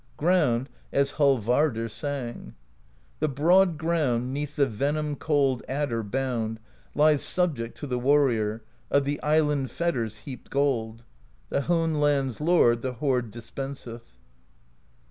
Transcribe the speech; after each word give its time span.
Ground, 0.17 0.67
as 0.91 1.11
Hallvardr 1.19 1.87
sang: 1.87 2.55
The 3.19 3.27
broad 3.27 3.77
Ground, 3.77 4.33
'neath 4.33 4.55
the 4.55 4.65
venom 4.65 5.15
cold 5.15 5.63
Adder 5.69 6.01
Bound, 6.01 6.59
lies 6.95 7.21
subject 7.21 7.77
to 7.77 7.85
the 7.85 7.99
Warrior 7.99 8.63
Of 8.89 9.05
the 9.05 9.21
Island 9.21 9.69
Fetter's 9.69 10.21
heaped 10.25 10.49
gold; 10.49 11.03
The 11.49 11.61
Hone 11.61 11.93
Land's 11.93 12.41
Lord 12.41 12.81
the 12.81 12.93
hoard 12.93 13.29
dispenseth. 13.29 14.17